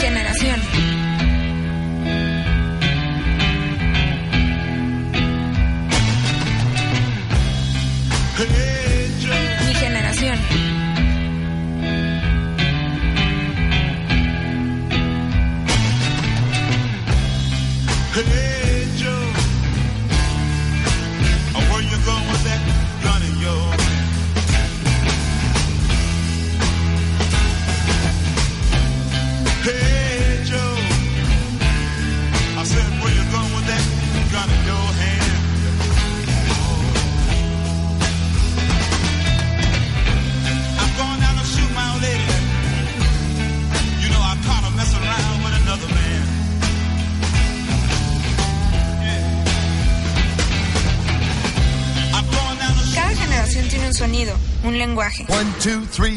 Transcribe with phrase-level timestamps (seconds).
[0.00, 0.79] generación.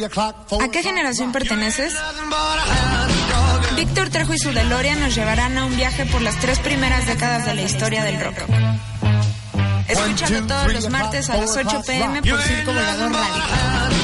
[0.06, 1.94] ¿A qué generación perteneces?
[3.76, 7.46] Víctor Trejo y su DeLorean nos llevarán a un viaje por las tres primeras décadas
[7.46, 8.38] de la historia del rock.
[9.88, 14.03] Escúchalo todos los martes a las 8 pm por Circo Volador Radio.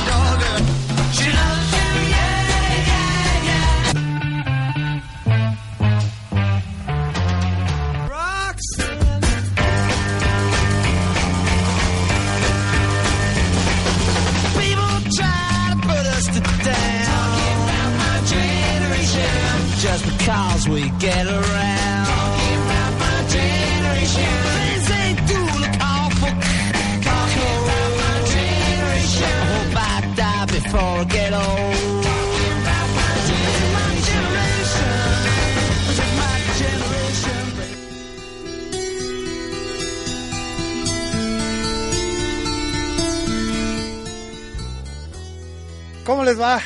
[46.10, 46.60] ¿Cómo les va?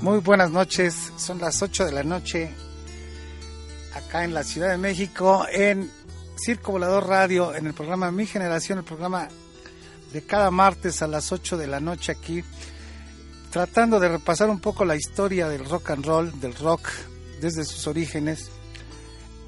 [0.00, 1.12] Muy buenas noches.
[1.18, 2.50] Son las 8 de la noche
[3.94, 5.90] acá en la Ciudad de México en
[6.34, 9.28] Circo Volador Radio, en el programa Mi Generación, el programa
[10.14, 12.42] de cada martes a las 8 de la noche aquí,
[13.50, 16.88] tratando de repasar un poco la historia del rock and roll, del rock
[17.42, 18.48] desde sus orígenes.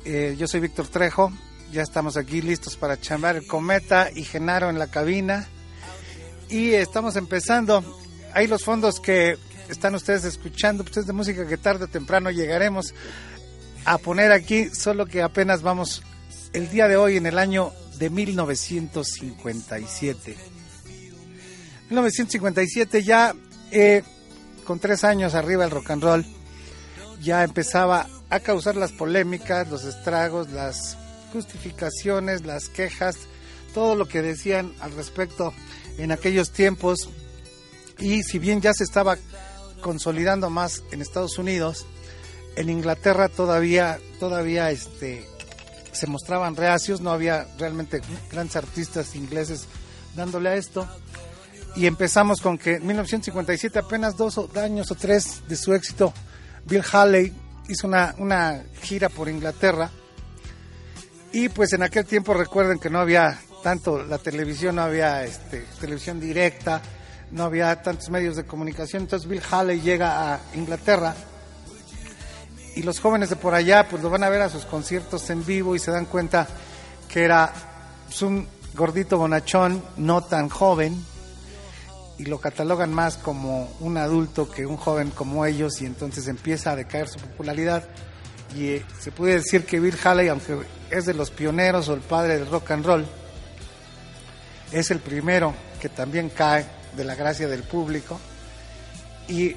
[0.04, 1.32] Eh, yo soy Víctor Trejo,
[1.72, 5.48] ya estamos aquí listos para chambar el cometa y Genaro en la cabina.
[6.50, 7.99] Y estamos empezando.
[8.34, 9.36] Hay los fondos que
[9.68, 12.94] están ustedes escuchando, pues es de música que tarde o temprano llegaremos
[13.84, 16.02] a poner aquí, solo que apenas vamos
[16.52, 20.36] el día de hoy en el año de 1957.
[21.88, 23.34] 1957 ya
[23.70, 24.02] eh,
[24.64, 26.26] con tres años arriba el rock and roll
[27.20, 30.96] ya empezaba a causar las polémicas, los estragos, las
[31.32, 33.16] justificaciones, las quejas,
[33.74, 35.52] todo lo que decían al respecto
[35.98, 37.10] en aquellos tiempos.
[38.00, 39.16] Y si bien ya se estaba
[39.80, 41.86] consolidando más en Estados Unidos,
[42.56, 45.26] en Inglaterra todavía, todavía este,
[45.92, 48.00] se mostraban reacios, no había realmente
[48.30, 49.66] grandes artistas ingleses
[50.16, 50.88] dándole a esto.
[51.76, 56.12] Y empezamos con que en 1957, apenas dos años o tres de su éxito,
[56.64, 57.32] Bill Haley
[57.68, 59.90] hizo una, una gira por Inglaterra.
[61.32, 65.64] Y pues en aquel tiempo recuerden que no había tanto la televisión, no había este,
[65.80, 66.82] televisión directa,
[67.30, 69.02] no había tantos medios de comunicación.
[69.02, 71.14] Entonces Bill Haley llega a Inglaterra
[72.76, 75.44] y los jóvenes de por allá pues lo van a ver a sus conciertos en
[75.44, 76.46] vivo y se dan cuenta
[77.08, 77.52] que era
[78.06, 81.04] pues, un gordito bonachón, no tan joven,
[82.18, 86.72] y lo catalogan más como un adulto que un joven como ellos y entonces empieza
[86.72, 87.84] a decaer su popularidad
[88.54, 90.58] y eh, se puede decir que Bill Haley, aunque
[90.90, 93.06] es de los pioneros o el padre del rock and roll,
[94.72, 98.18] es el primero que también cae de la gracia del público
[99.28, 99.54] y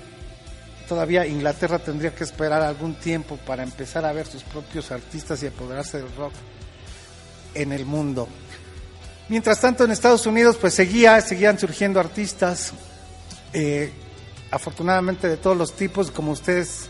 [0.87, 5.47] todavía Inglaterra tendría que esperar algún tiempo para empezar a ver sus propios artistas y
[5.47, 6.33] apoderarse del rock
[7.55, 8.27] en el mundo.
[9.29, 12.73] Mientras tanto en Estados Unidos pues seguía, seguían surgiendo artistas,
[13.53, 13.91] eh,
[14.51, 16.89] afortunadamente de todos los tipos, como ustedes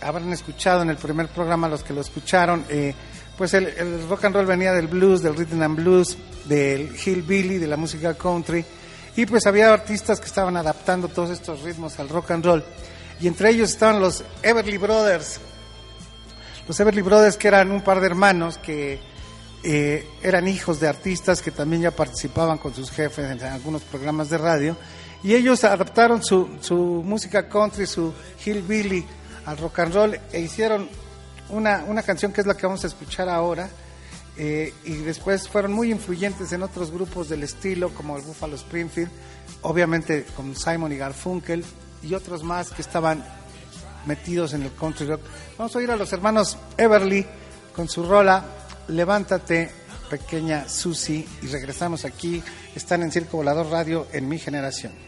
[0.00, 2.94] habrán escuchado en el primer programa, los que lo escucharon, eh,
[3.36, 7.58] pues el, el rock and roll venía del blues, del rhythm and blues, del hillbilly,
[7.58, 8.64] de la música country,
[9.16, 12.64] y pues había artistas que estaban adaptando todos estos ritmos al rock and roll,
[13.20, 15.40] y entre ellos estaban los Everly Brothers,
[16.68, 19.00] los Everly Brothers que eran un par de hermanos que
[19.62, 24.30] eh, eran hijos de artistas que también ya participaban con sus jefes en algunos programas
[24.30, 24.76] de radio.
[25.22, 28.12] Y ellos adaptaron su, su música country, su
[28.44, 29.04] hillbilly
[29.46, 30.88] al rock and roll e hicieron
[31.48, 33.68] una, una canción que es la que vamos a escuchar ahora
[34.38, 39.10] eh, y después fueron muy influyentes en otros grupos del estilo como el Buffalo Springfield,
[39.62, 41.64] obviamente con Simon y Garfunkel
[42.02, 43.24] y otros más que estaban
[44.06, 45.22] metidos en el country rock.
[45.58, 47.26] Vamos a oír a los hermanos Everly
[47.74, 48.44] con su rola
[48.88, 49.70] Levántate,
[50.08, 52.42] pequeña Susi, y regresamos aquí.
[52.74, 55.05] Están en Circo Volador Radio en mi generación.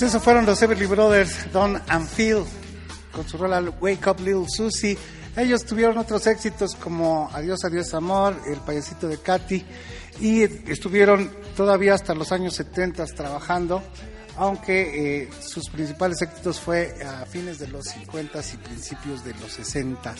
[0.00, 2.42] Pues eso fueron los Everly Brothers, Don and Phil,
[3.12, 4.96] con su rola Wake Up Little Susie.
[5.36, 9.62] Ellos tuvieron otros éxitos como Adiós, Adiós Amor, El Payasito de Katy,
[10.20, 10.42] y
[10.72, 13.82] estuvieron todavía hasta los años 70 trabajando,
[14.38, 19.52] aunque eh, sus principales éxitos fue a fines de los 50 y principios de los
[19.52, 20.14] 60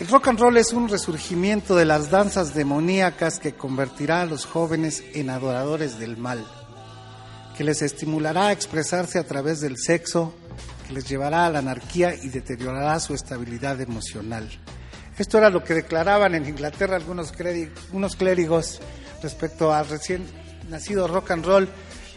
[0.00, 4.46] El rock and roll es un resurgimiento de las danzas demoníacas que convertirá a los
[4.46, 6.42] jóvenes en adoradores del mal
[7.56, 10.34] que les estimulará a expresarse a través del sexo,
[10.86, 14.48] que les llevará a la anarquía y deteriorará su estabilidad emocional.
[15.18, 18.80] Esto era lo que declaraban en Inglaterra algunos cléri- unos clérigos
[19.22, 20.26] respecto al recién
[20.68, 21.68] nacido rock and roll,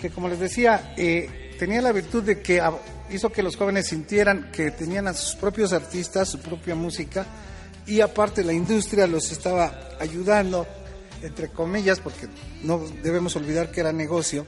[0.01, 2.62] que como les decía, eh, tenía la virtud de que
[3.09, 7.25] hizo que los jóvenes sintieran que tenían a sus propios artistas, su propia música,
[7.88, 10.68] y aparte la industria los estaba ayudando,
[11.24, 12.27] entre comillas, porque
[12.63, 14.45] no debemos olvidar que era negocio,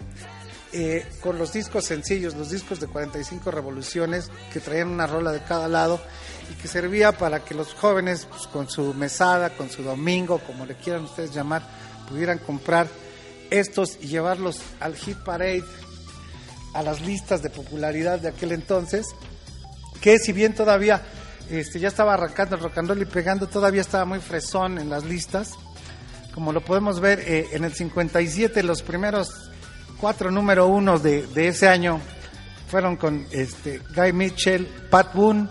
[0.74, 5.44] eh, con los discos sencillos, los discos de 45 revoluciones que traían una rola de
[5.44, 6.00] cada lado
[6.50, 10.66] y que servía para que los jóvenes pues, con su mesada, con su domingo, como
[10.66, 11.62] le quieran ustedes llamar,
[12.08, 12.88] pudieran comprar
[13.50, 15.64] estos y llevarlos al hit parade,
[16.74, 19.08] a las listas de popularidad de aquel entonces,
[20.00, 21.02] que si bien todavía
[21.50, 24.90] este, ya estaba arrancando el rock and roll y pegando, todavía estaba muy fresón en
[24.90, 25.52] las listas.
[26.34, 29.51] Como lo podemos ver eh, en el 57, los primeros
[30.02, 32.02] cuatro número uno de, de ese año
[32.68, 35.48] fueron con este Guy Mitchell, Pat Boone,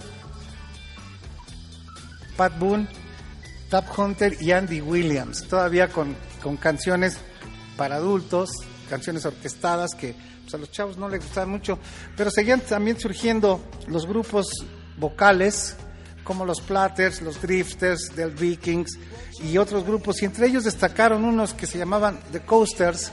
[2.36, 2.88] Pat Boone,
[3.68, 7.18] Tap Hunter y Andy Williams, todavía con, con canciones
[7.76, 8.50] para adultos,
[8.88, 11.78] canciones orquestadas que pues, a los chavos no les gustaban mucho,
[12.16, 14.48] pero seguían también surgiendo los grupos
[14.98, 15.76] vocales
[16.24, 18.98] como los Platters, los Drifters, Del Vikings
[19.44, 23.12] y otros grupos, y entre ellos destacaron unos que se llamaban The Coasters,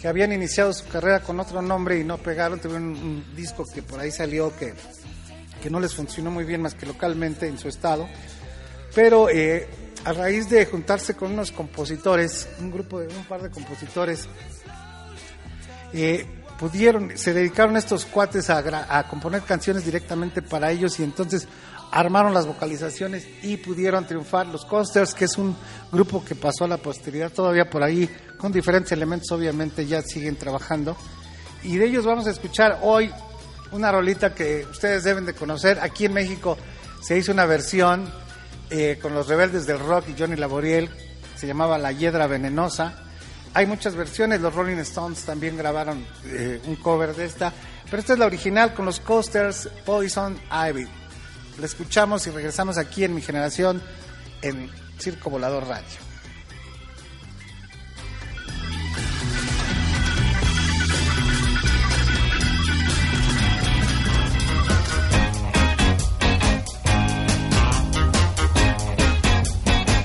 [0.00, 3.82] que habían iniciado su carrera con otro nombre y no pegaron, tuvieron un, disco que
[3.82, 4.72] por ahí salió que,
[5.62, 8.08] que no les funcionó muy bien más que localmente en su estado,
[8.94, 9.68] pero eh,
[10.04, 14.26] a raíz de juntarse con unos compositores, un grupo de un par de compositores,
[15.92, 16.24] eh,
[16.58, 21.46] pudieron, se dedicaron estos cuates a, a componer canciones directamente para ellos y entonces
[21.90, 24.46] armaron las vocalizaciones y pudieron triunfar.
[24.46, 25.56] Los Coasters, que es un
[25.90, 30.36] grupo que pasó a la posteridad todavía por ahí, con diferentes elementos, obviamente ya siguen
[30.36, 30.96] trabajando.
[31.62, 33.10] Y de ellos vamos a escuchar hoy
[33.72, 35.78] una rolita que ustedes deben de conocer.
[35.80, 36.56] Aquí en México
[37.02, 38.10] se hizo una versión
[38.70, 40.88] eh, con los rebeldes del rock y Johnny Laboriel,
[41.36, 42.94] se llamaba La Hiedra Venenosa.
[43.52, 47.52] Hay muchas versiones, los Rolling Stones también grabaron eh, un cover de esta,
[47.86, 50.99] pero esta es la original con los Coasters Poison Ivy.
[51.58, 53.82] La escuchamos y regresamos aquí en mi generación
[54.42, 56.10] en Circo Volador Radio.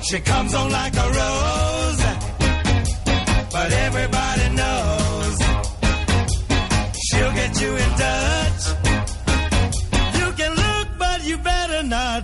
[0.02, 2.04] She comes on like a rose,
[3.50, 4.35] but everybody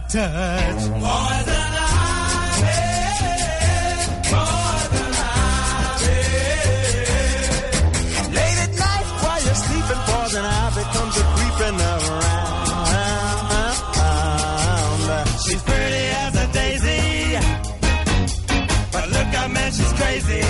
[0.08, 0.82] touch.
[0.84, 1.92] Ivy,
[4.30, 6.18] poison ivy.
[8.36, 12.60] Late at night while you're sleeping, poison ivy comes a creeping around.
[15.44, 17.36] She's pretty as a daisy.
[18.92, 20.44] But look, I man, she's crazy.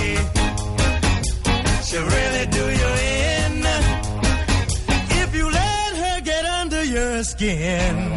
[1.87, 2.91] She'll really do you
[3.27, 3.67] in
[5.23, 8.12] if you let her get under your skin.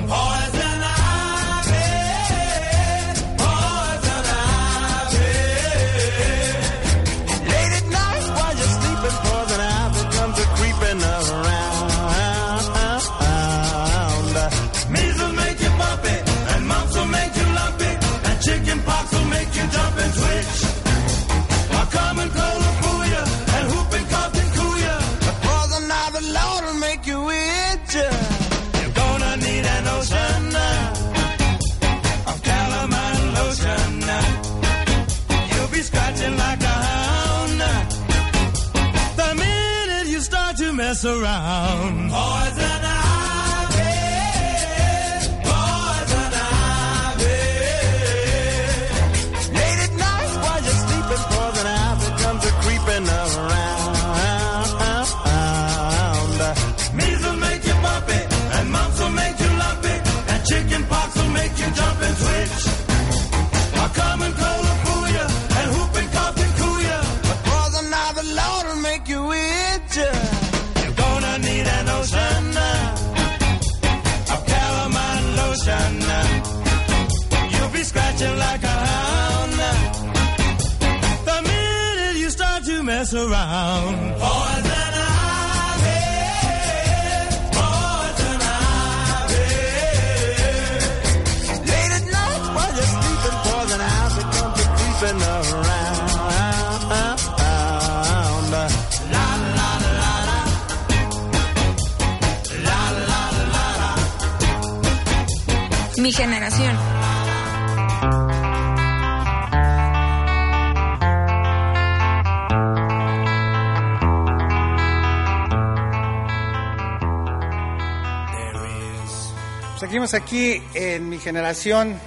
[119.80, 122.00] Seguimos aquí en mi generación,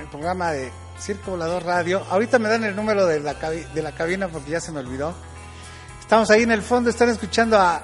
[0.00, 2.02] el programa de Circo Volador Radio.
[2.08, 5.12] Ahorita me dan el número de la, de la cabina porque ya se me olvidó.
[6.00, 7.82] Estamos ahí en el fondo, están escuchando a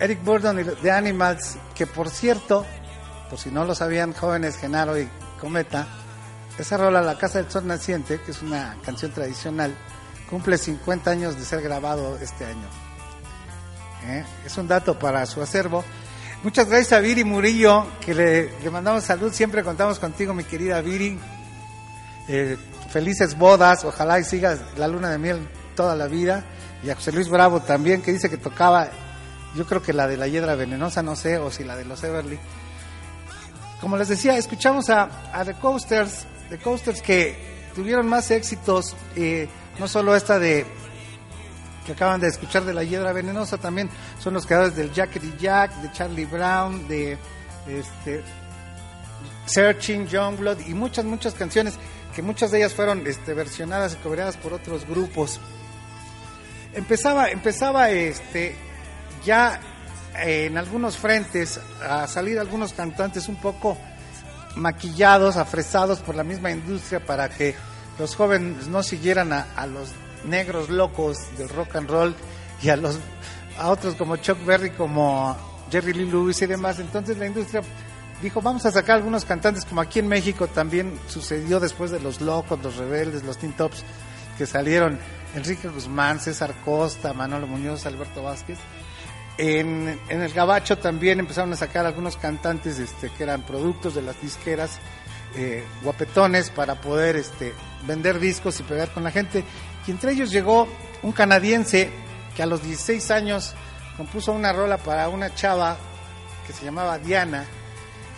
[0.00, 2.64] Eric Burdon y The Animals, que por cierto,
[3.28, 5.06] por si no lo sabían jóvenes, Genaro y
[5.38, 5.86] Cometa,
[6.58, 9.76] esa rola La Casa del Sol Naciente, que es una canción tradicional,
[10.30, 12.68] cumple 50 años de ser grabado este año.
[14.06, 14.24] ¿eh?
[14.46, 15.84] Es un dato para su acervo.
[16.44, 19.32] Muchas gracias a Viri Murillo, que le, mandamos salud.
[19.32, 21.18] Siempre contamos contigo, mi querida Viri.
[22.28, 22.58] Eh,
[22.90, 25.38] felices bodas, ojalá y sigas la luna de miel
[25.74, 26.44] toda la vida.
[26.82, 28.90] Y a José Luis Bravo también, que dice que tocaba,
[29.56, 32.04] yo creo que la de la hiedra venenosa, no sé, o si la de los
[32.04, 32.38] Everly.
[33.80, 37.38] Como les decía, escuchamos a, a The Coasters, The Coasters que
[37.74, 39.48] tuvieron más éxitos, eh,
[39.78, 40.66] no solo esta de
[41.84, 45.74] que acaban de escuchar de la hiedra venenosa también son los creadores del Jackety Jack,
[45.76, 47.18] de Charlie Brown, de
[47.68, 48.22] este
[49.46, 51.74] Searching, Youngblood y muchas muchas canciones
[52.14, 55.40] que muchas de ellas fueron este, versionadas y cobradas por otros grupos.
[56.72, 58.56] Empezaba empezaba este
[59.24, 59.60] ya
[60.18, 63.76] eh, en algunos frentes a salir algunos cantantes un poco
[64.56, 67.54] maquillados, afresados por la misma industria para que
[67.98, 69.90] los jóvenes no siguieran a los
[70.26, 72.14] negros locos del rock and roll
[72.62, 72.98] y a los
[73.58, 75.36] a otros como Chuck Berry, como
[75.70, 76.78] Jerry Lee Lewis y demás.
[76.80, 77.62] Entonces la industria
[78.22, 82.20] dijo, vamos a sacar algunos cantantes como aquí en México también sucedió después de los
[82.20, 83.84] locos, los rebeldes, los Teen Tops
[84.36, 84.98] que salieron
[85.34, 88.58] Enrique Guzmán, César Costa, Manolo Muñoz, Alberto Vázquez.
[89.36, 94.02] En, en el Gabacho también empezaron a sacar algunos cantantes este, que eran productos de
[94.02, 94.78] las disqueras
[95.36, 97.52] eh, guapetones para poder este,
[97.86, 99.44] vender discos y pegar con la gente.
[99.86, 100.68] Y entre ellos llegó
[101.02, 101.90] un canadiense
[102.36, 103.54] que a los 16 años
[103.96, 105.76] compuso una rola para una chava
[106.46, 107.44] que se llamaba Diana,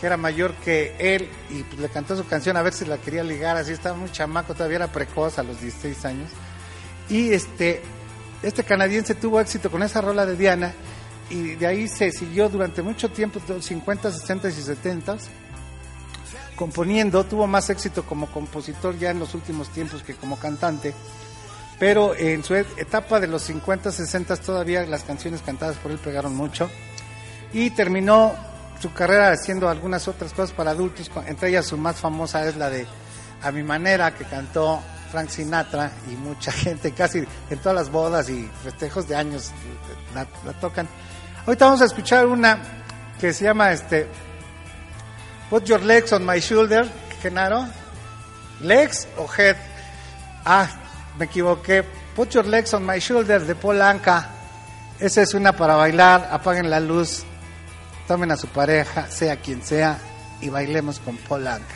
[0.00, 2.98] que era mayor que él, y pues le cantó su canción a ver si la
[2.98, 6.30] quería ligar, así estaba muy chamaco, todavía era precoz a los 16 años.
[7.08, 7.82] Y este,
[8.42, 10.72] este canadiense tuvo éxito con esa rola de Diana,
[11.30, 15.16] y de ahí se siguió durante mucho tiempo, 50, 60 y 70
[16.56, 20.94] componiendo, tuvo más éxito como compositor ya en los últimos tiempos que como cantante,
[21.78, 26.34] pero en su etapa de los 50, 60 todavía las canciones cantadas por él pegaron
[26.34, 26.70] mucho
[27.52, 28.34] y terminó
[28.80, 32.70] su carrera haciendo algunas otras cosas para adultos, entre ellas su más famosa es la
[32.70, 32.86] de
[33.42, 34.80] A mi manera que cantó
[35.10, 39.50] Frank Sinatra y mucha gente casi en todas las bodas y festejos de años
[40.14, 40.88] la, la tocan.
[41.46, 42.58] Ahorita vamos a escuchar una
[43.20, 44.08] que se llama este
[45.48, 46.86] Put your legs on my shoulder,
[47.22, 47.66] Genaro.
[48.60, 49.56] ¿Legs o head?
[50.44, 50.68] Ah,
[51.18, 51.84] me equivoqué.
[52.14, 54.30] Put your legs on my shoulder de Polanca.
[54.98, 56.28] Esa es una para bailar.
[56.30, 57.24] Apaguen la luz.
[58.08, 59.98] Tomen a su pareja, sea quien sea,
[60.40, 61.75] y bailemos con Polanca.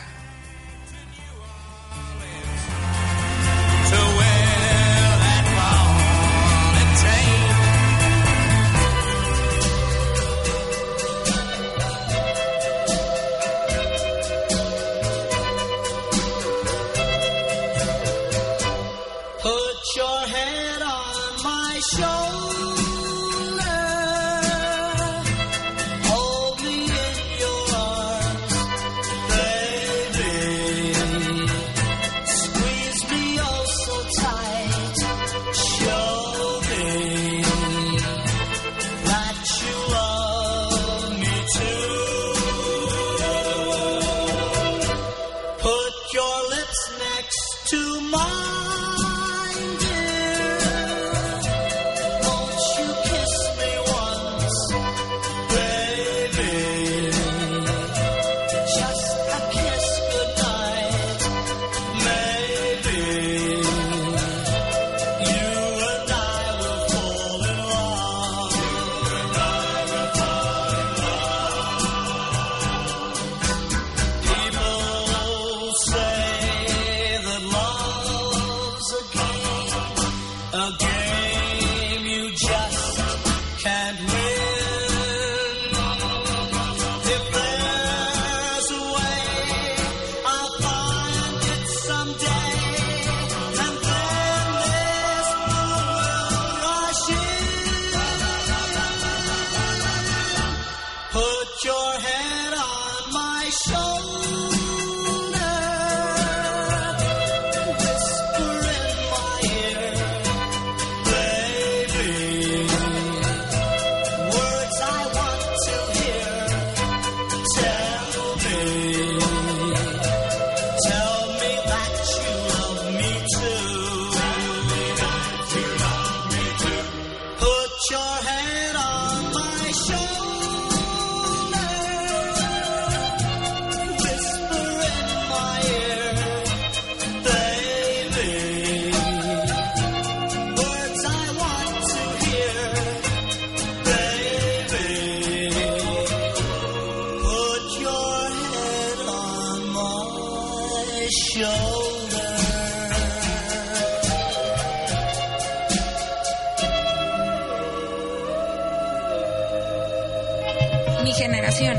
[161.21, 161.77] generación.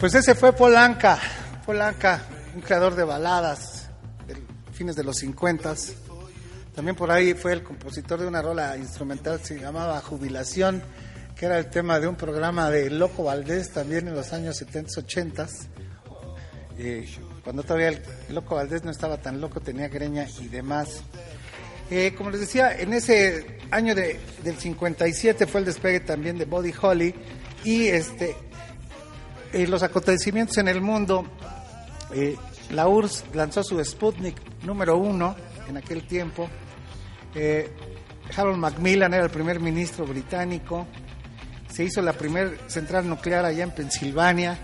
[0.00, 1.20] Pues ese fue Polanca,
[1.64, 3.88] Polanca, un creador de baladas
[4.26, 4.36] de
[4.72, 5.74] fines de los 50.
[6.74, 10.82] También por ahí fue el compositor de una rola instrumental, se llamaba Jubilación,
[11.36, 15.00] que era el tema de un programa de Loco Valdés también en los años 70,
[15.00, 15.46] 80.
[16.78, 17.08] Eh,
[17.48, 21.00] cuando todavía el Loco Valdés no estaba tan loco, tenía greña y demás.
[21.90, 26.44] Eh, como les decía, en ese año de, del 57 fue el despegue también de
[26.44, 27.14] Body Holly
[27.64, 28.36] y este
[29.54, 31.24] eh, los acontecimientos en el mundo.
[32.12, 32.36] eh,
[32.68, 35.34] la URSS lanzó su Sputnik número uno
[35.70, 36.50] en aquel tiempo.
[37.34, 37.70] Eh,
[38.36, 40.86] Harold Macmillan era el primer ministro británico.
[41.72, 44.58] Se hizo la primera central nuclear allá en Pensilvania.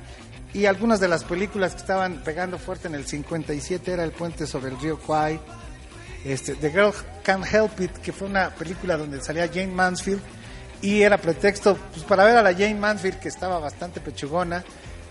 [0.55, 4.47] Y algunas de las películas que estaban pegando fuerte en el 57 era El puente
[4.47, 5.41] sobre el río Kwai,
[6.25, 10.23] este, The Girl Can't Help It, que fue una película donde salía Jane Mansfield
[10.81, 14.63] y era pretexto pues, para ver a la Jane Mansfield que estaba bastante pechugona,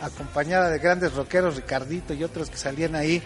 [0.02, 3.22] acompañada de grandes rockeros, Ricardito y otros que salían ahí.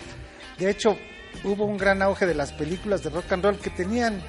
[0.58, 0.98] De hecho,
[1.44, 4.22] hubo un gran auge de las películas de rock and roll que tenían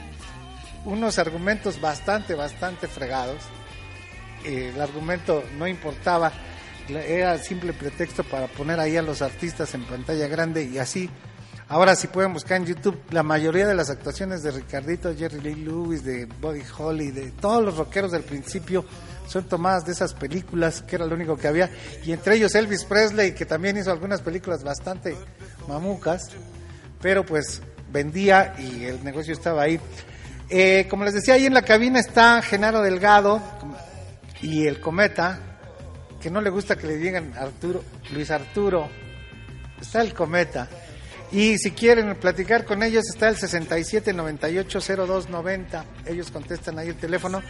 [0.85, 3.43] unos argumentos bastante, bastante fregados.
[4.45, 6.33] Eh, el argumento no importaba,
[6.91, 11.11] era simple pretexto para poner ahí a los artistas en pantalla grande y así.
[11.69, 15.55] Ahora si pueden buscar en YouTube la mayoría de las actuaciones de Ricardito, Jerry Lee
[15.55, 18.85] Lewis, de Buddy Holly, de todos los rockeros del principio
[19.27, 21.69] son tomadas de esas películas que era lo único que había
[22.05, 25.15] y entre ellos Elvis Presley que también hizo algunas películas bastante
[25.69, 26.31] mamucas,
[27.03, 27.61] pero pues
[27.93, 29.79] vendía y el negocio estaba ahí.
[30.51, 33.43] Eh, como les decía, ahí en la cabina está Genaro Delgado
[34.41, 35.58] y el Cometa,
[36.21, 38.89] que no le gusta que le digan Arturo, Luis Arturo.
[39.81, 40.69] Está el Cometa.
[41.31, 45.85] Y si quieren platicar con ellos, está el 67980290.
[46.07, 47.43] Ellos contestan ahí el teléfono.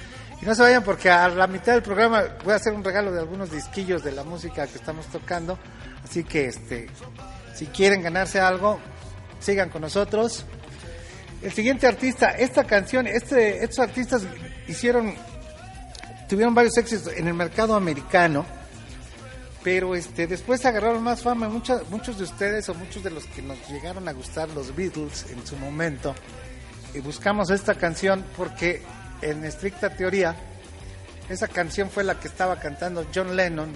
[0.43, 3.13] Y no se vayan porque a la mitad del programa voy a hacer un regalo
[3.13, 5.59] de algunos disquillos de la música que estamos tocando.
[6.05, 6.89] Así que este,
[7.55, 8.81] si quieren ganarse algo,
[9.39, 10.45] sigan con nosotros.
[11.41, 14.23] El siguiente artista, esta canción, este, estos artistas
[14.67, 15.15] hicieron,
[16.29, 18.45] tuvieron varios éxitos en el mercado americano,
[19.69, 21.47] pero este, después agarraron más fama.
[21.51, 25.27] Muchos, muchos de ustedes o muchos de los que nos llegaron a gustar los Beatles
[25.31, 26.15] en su momento,
[26.95, 28.81] y buscamos esta canción porque
[29.21, 30.35] en estricta teoría,
[31.29, 33.71] esa canción fue la que estaba cantando John Lennon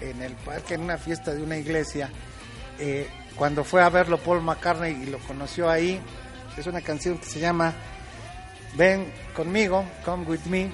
[0.00, 2.10] en el parque, en una fiesta de una iglesia,
[2.78, 6.00] eh, cuando fue a verlo Paul McCartney y lo conoció ahí
[6.56, 7.72] es una canción que se llama
[8.76, 10.70] Ven conmigo, Come With Me,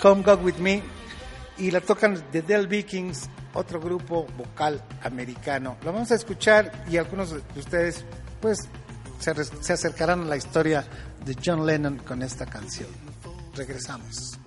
[0.00, 0.80] Come Go With Me,
[1.58, 5.76] y la tocan The Del Vikings, otro grupo vocal americano.
[5.84, 8.04] Lo vamos a escuchar y algunos de ustedes
[8.40, 8.58] pues
[9.18, 10.84] se, acercarán a la historia
[11.24, 12.88] de John Lennon con esta canción.
[13.54, 14.38] Regresamos.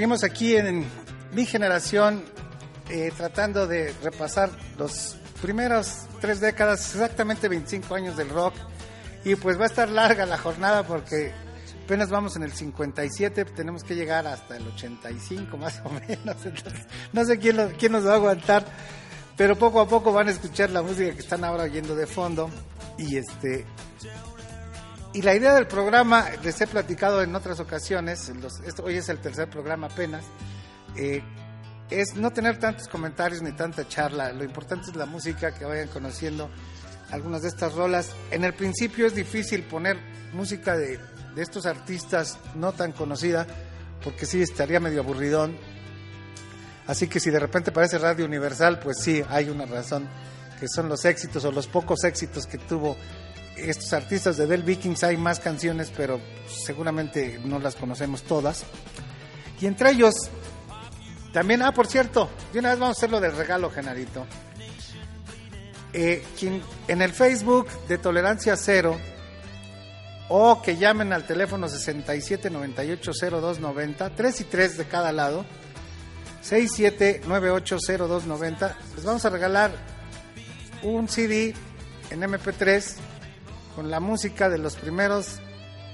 [0.00, 0.86] Seguimos aquí en
[1.34, 2.24] mi generación
[2.88, 8.54] eh, tratando de repasar los primeros tres décadas, exactamente 25 años del rock.
[9.26, 11.34] Y pues va a estar larga la jornada porque
[11.84, 16.46] apenas vamos en el 57, tenemos que llegar hasta el 85 más o menos.
[16.46, 18.64] Entonces, no sé quién, lo- quién nos va a aguantar,
[19.36, 22.48] pero poco a poco van a escuchar la música que están ahora oyendo de fondo.
[22.96, 23.66] Y este
[25.12, 29.08] y la idea del programa, les he platicado en otras ocasiones, los- esto, hoy es
[29.08, 30.24] el tercer programa apenas,
[30.96, 31.22] eh,
[31.90, 34.32] es no tener tantos comentarios ni tanta charla.
[34.32, 36.48] Lo importante es la música, que vayan conociendo
[37.10, 38.10] algunas de estas rolas.
[38.30, 39.96] En el principio es difícil poner
[40.32, 40.98] música de,
[41.34, 43.46] de estos artistas no tan conocida,
[44.04, 45.56] porque sí estaría medio aburridón.
[46.86, 50.08] Así que si de repente parece Radio Universal, pues sí, hay una razón,
[50.60, 52.96] que son los éxitos o los pocos éxitos que tuvo
[53.56, 55.02] estos artistas de Del Vikings.
[55.04, 58.64] Hay más canciones, pero seguramente no las conocemos todas.
[59.60, 60.14] Y entre ellos,
[61.32, 64.26] también, ah, por cierto, de una vez vamos a hacer lo del regalo, Genarito.
[65.92, 66.22] Eh,
[66.88, 68.96] en el Facebook de Tolerancia Cero,
[70.28, 75.44] o que llamen al teléfono 67980290, 3 y 3 de cada lado,
[76.44, 79.72] 67980290, les vamos a regalar
[80.82, 81.54] un CD
[82.10, 82.94] en MP3
[83.80, 85.38] con la música de los primeros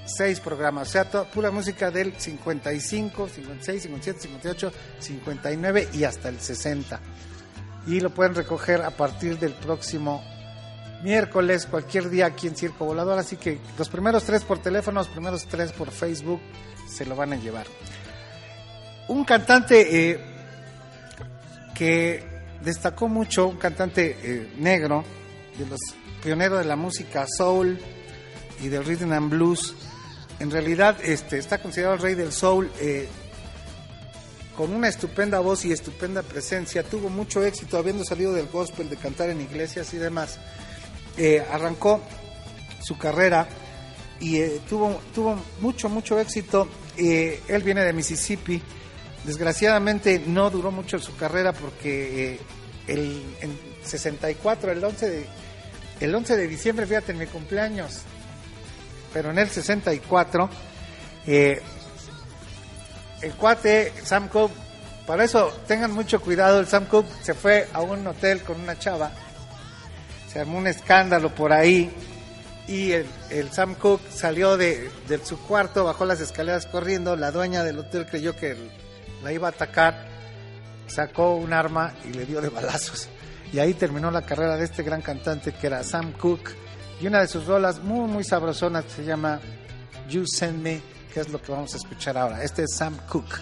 [0.05, 6.27] seis programas, o sea, to- pura música del 55, 56, 57, 58, 59 y hasta
[6.27, 6.99] el 60.
[7.87, 10.21] Y lo pueden recoger a partir del próximo
[11.01, 13.19] miércoles, cualquier día aquí en Circo Volador.
[13.19, 16.41] Así que los primeros tres por teléfono, los primeros tres por Facebook
[16.89, 17.67] se lo van a llevar.
[19.07, 20.19] Un cantante eh,
[21.73, 22.21] que
[22.61, 25.05] destacó mucho, un cantante eh, negro,
[25.57, 25.79] de los
[26.23, 27.79] pioneros de la música soul
[28.61, 29.75] y del rhythm and blues.
[30.39, 32.71] En realidad este, está considerado el rey del soul.
[32.79, 33.07] eh,
[34.55, 38.97] con una estupenda voz y estupenda presencia, tuvo mucho éxito habiendo salido del gospel, de
[38.97, 40.39] cantar en iglesias y demás.
[41.15, 42.01] Eh, arrancó
[42.81, 43.47] su carrera
[44.19, 46.67] y eh, tuvo, tuvo mucho, mucho éxito.
[46.97, 48.59] Él viene de Mississippi.
[49.25, 52.39] Desgraciadamente no duró mucho su carrera porque
[52.87, 55.25] el, en 64, el 11, de,
[55.99, 58.01] el 11 de diciembre, fíjate, en mi cumpleaños,
[59.13, 60.49] pero en el 64,
[61.25, 61.61] eh,
[63.21, 64.53] el cuate Sam Cooke,
[65.05, 68.77] para eso tengan mucho cuidado, el Sam Cooke se fue a un hotel con una
[68.77, 69.11] chava,
[70.31, 71.89] se armó un escándalo por ahí
[72.67, 73.07] y el,
[73.51, 78.05] Sam Cooke salió de, de su cuarto, bajó las escaleras corriendo, la dueña del hotel
[78.05, 78.55] creyó que
[79.23, 80.05] la iba a atacar,
[80.87, 83.09] sacó un arma y le dio de balazos.
[83.53, 86.55] Y ahí terminó la carrera de este gran cantante que era Sam Cooke.
[86.99, 89.39] Y una de sus rolas muy, muy sabrosonas se llama
[90.09, 90.81] You Send Me,
[91.13, 92.43] que es lo que vamos a escuchar ahora.
[92.43, 93.37] Este es Sam Cooke.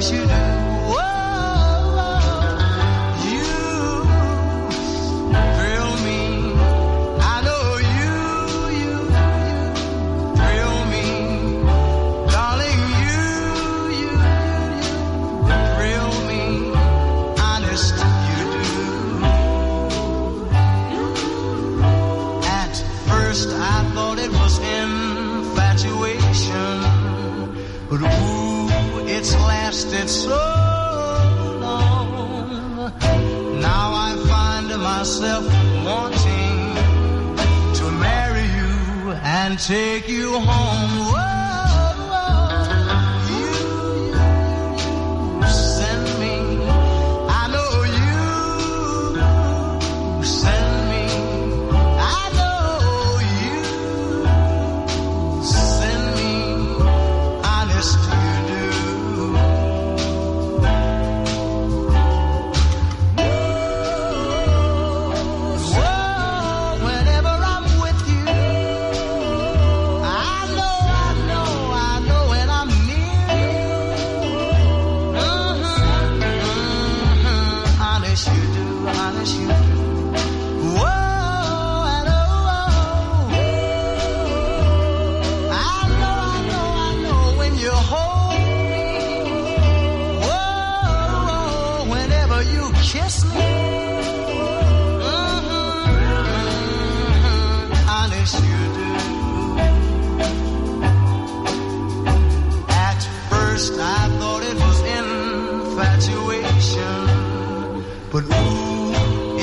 [0.00, 0.59] Honest you do.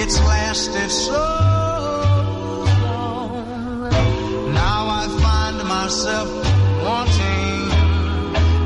[0.02, 1.24] It's lasted so
[2.84, 3.90] long.
[4.54, 6.30] Now I find myself
[6.88, 7.70] wanting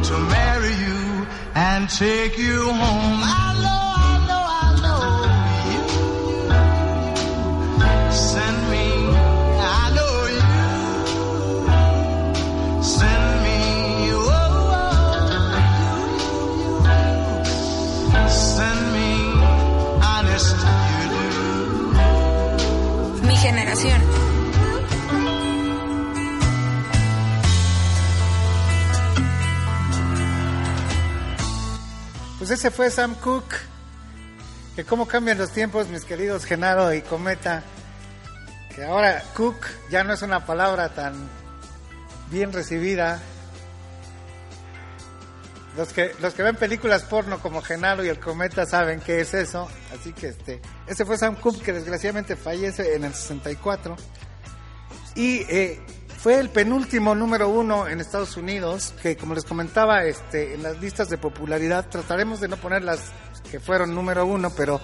[0.09, 3.19] to marry you and take you home.
[3.23, 3.50] I
[32.51, 33.55] Pues ese fue Sam Cooke.
[34.75, 37.63] Que cómo cambian los tiempos, mis queridos Genaro y Cometa.
[38.75, 39.55] Que ahora Cook
[39.89, 41.13] ya no es una palabra tan
[42.29, 43.21] bien recibida.
[45.77, 49.33] Los que, los que ven películas porno como Genaro y el Cometa saben qué es
[49.33, 49.69] eso.
[49.97, 53.95] Así que este, ese fue Sam Cooke que desgraciadamente fallece en el 64.
[55.15, 55.79] Y eh,
[56.21, 60.79] fue el penúltimo número uno en Estados Unidos, que como les comentaba, este, en las
[60.79, 62.99] listas de popularidad trataremos de no poner las
[63.49, 64.79] que fueron número uno, pero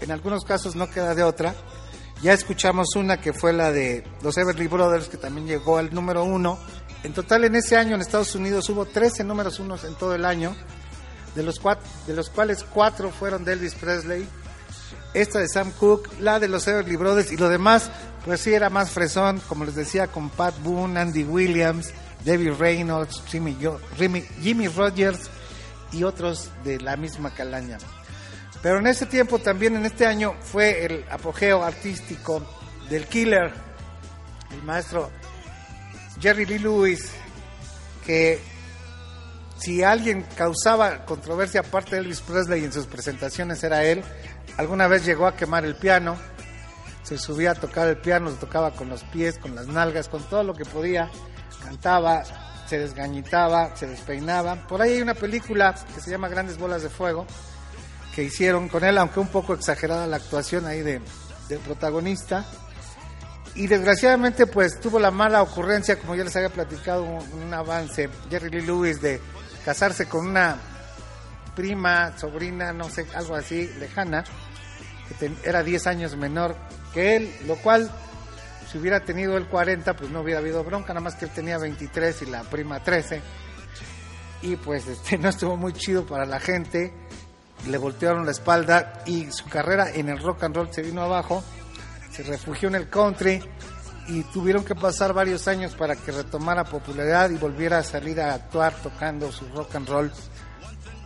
[0.00, 1.54] en algunos casos no queda de otra.
[2.22, 6.24] Ya escuchamos una que fue la de los Everly Brothers, que también llegó al número
[6.24, 6.58] uno.
[7.04, 10.24] En total en ese año en Estados Unidos hubo 13 números unos en todo el
[10.24, 10.56] año,
[11.36, 11.60] de los,
[12.08, 14.28] de los cuales cuatro fueron de Elvis Presley,
[15.14, 17.92] esta de Sam Cooke, la de los Everly Brothers y lo demás,
[18.24, 21.92] pues sí era más fresón, como les decía, con Pat Boone, Andy Williams,
[22.24, 23.56] Debbie Reynolds, Jimmy,
[24.40, 25.30] Jimmy Rogers
[25.92, 27.78] y otros de la misma calaña.
[28.62, 32.46] Pero en ese tiempo también, en este año, fue el apogeo artístico
[32.90, 33.52] del killer,
[34.52, 35.10] el maestro
[36.20, 37.10] Jerry Lee Lewis,
[38.04, 38.38] que
[39.58, 44.02] si alguien causaba controversia aparte de Elvis Presley en sus presentaciones era él.
[44.56, 46.16] Alguna vez llegó a quemar el piano,
[47.02, 50.22] se subía a tocar el piano, lo tocaba con los pies, con las nalgas, con
[50.24, 51.10] todo lo que podía,
[51.62, 52.22] cantaba,
[52.66, 54.66] se desgañitaba, se despeinaba.
[54.68, 57.26] Por ahí hay una película que se llama Grandes Bolas de Fuego
[58.14, 61.00] que hicieron con él, aunque un poco exagerada la actuación ahí de,
[61.48, 62.44] del protagonista.
[63.54, 68.08] Y desgraciadamente pues tuvo la mala ocurrencia, como ya les había platicado, un, un avance,
[68.30, 69.20] Jerry Lee Lewis, de
[69.64, 70.56] casarse con una
[71.56, 74.24] prima, sobrina, no sé, algo así, lejana,
[75.18, 76.54] que era 10 años menor
[76.92, 77.90] que él, lo cual,
[78.70, 81.58] si hubiera tenido él 40, pues no hubiera habido bronca, nada más que él tenía
[81.58, 83.20] 23 y la prima 13.
[84.42, 86.92] Y pues este, no estuvo muy chido para la gente,
[87.68, 91.42] le voltearon la espalda y su carrera en el rock and roll se vino abajo,
[92.10, 93.42] se refugió en el country
[94.08, 98.34] y tuvieron que pasar varios años para que retomara popularidad y volviera a salir a
[98.34, 100.12] actuar tocando su rock and roll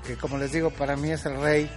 [0.06, 1.70] que como les digo para mí es el rey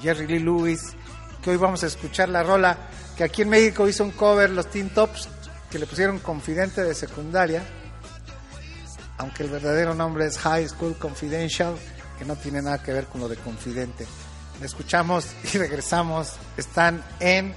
[0.00, 0.96] Jerry Lee Lewis
[1.42, 2.78] que hoy vamos a escuchar la rola
[3.22, 5.28] aquí en México hizo un cover los Teen Tops
[5.70, 7.62] que le pusieron confidente de secundaria
[9.22, 11.76] aunque el verdadero nombre es High School Confidential
[12.18, 14.06] que no tiene nada que ver con lo de confidente.
[14.60, 16.34] La escuchamos y regresamos.
[16.56, 17.54] Están en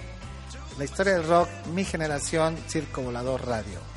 [0.78, 3.96] la historia del rock mi generación Circo Volador Radio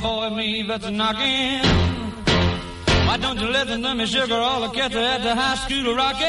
[0.00, 1.60] boy, me that's knocking.
[3.06, 4.34] Why don't you listen to me, sugar?
[4.34, 6.26] All the cats are at the high school rocking.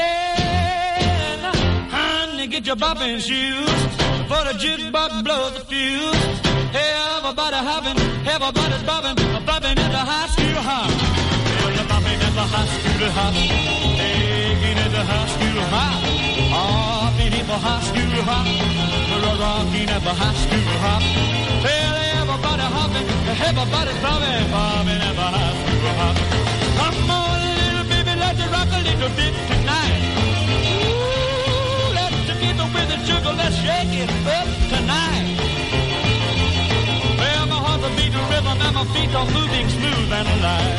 [1.96, 3.80] Honey, get your bopping shoes
[4.28, 6.40] for the jukebox blows the fuse.
[6.74, 7.98] Everybody hopping,
[8.34, 10.90] everybody's bobbing, bobbing at the high school hop.
[11.62, 13.34] Well, at the high school hop,
[13.98, 15.96] taking at the high school hop,
[16.54, 18.46] hopping at the high school hop,
[19.40, 21.02] rocking at the high school hop.
[21.64, 22.01] Well,
[22.32, 26.16] everybody hopping, everybody's bobbing, bobbing at the high school hop.
[26.80, 30.02] Come on, little baby, let's rock a little bit tonight.
[30.72, 35.28] Ooh, let's get with the sugar, let's shake it up tonight.
[37.20, 40.72] Well, my heart's a beating rhythm and my feet are moving smooth and alive.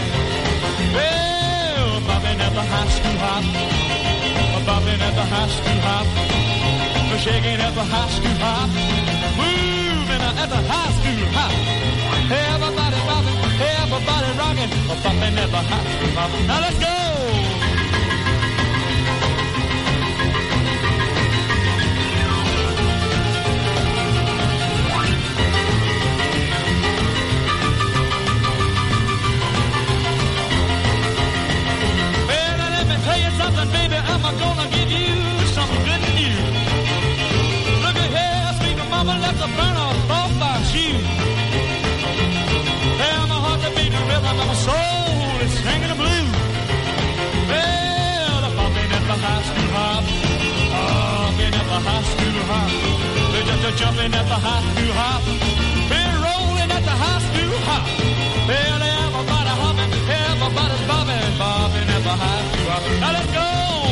[0.97, 3.45] Well, bobbing at the high school hop,
[4.65, 6.07] bobbing at the high school hop,
[7.21, 8.69] shaking at the high school hop,
[10.23, 11.51] at the high school hop.
[12.31, 16.31] Everybody bobbing, everybody rocking, bobbing at the high school hop.
[16.47, 16.95] Now let's go.
[32.29, 33.97] Well, let me tell you something, baby.
[34.11, 35.15] I'm gonna give you
[35.55, 36.47] some good news.
[37.83, 39.13] Look at here, sweet mama
[44.37, 46.31] time my soul is singing the blues.
[47.49, 50.03] Well, I pop in at the high school hop.
[50.73, 52.69] Popping at the high school hop.
[53.31, 55.21] They're Just jumping at the high school hop.
[55.91, 57.85] Been rolling at the high school hop.
[58.49, 59.91] Well, everybody hopping,
[60.23, 62.83] everybody's bobbing, bobbing at the high school hop.
[63.01, 63.82] Now let's go.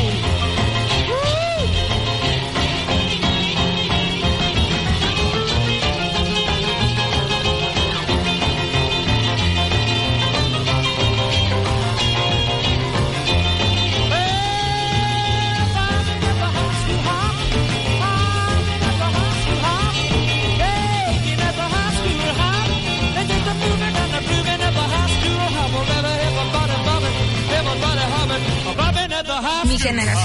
[29.90, 30.22] More.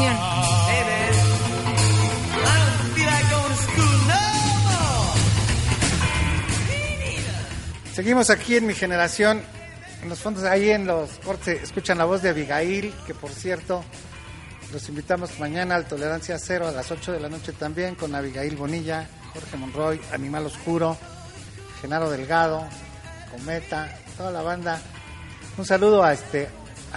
[7.93, 9.41] Seguimos aquí en mi generación.
[10.03, 13.83] En los fondos, ahí en los cortes, escuchan la voz de Abigail, que por cierto,
[14.71, 18.55] los invitamos mañana al Tolerancia Cero a las 8 de la noche también con Abigail
[18.55, 20.95] Bonilla, Jorge Monroy, Animal Oscuro,
[21.81, 22.67] Genaro Delgado,
[23.31, 24.79] Cometa, toda la banda.
[25.57, 26.47] Un saludo a este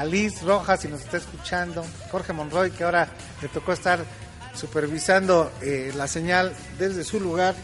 [0.01, 3.07] a Liz Rojas, si nos está escuchando, Jorge Monroy, que ahora
[3.43, 4.03] le tocó estar
[4.55, 7.55] supervisando eh, la señal desde su lugar.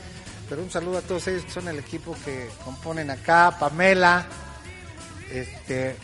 [0.47, 4.27] Pero un saludo a todos ellos que son el equipo que componen acá, Pamela,
[5.33, 5.97] este,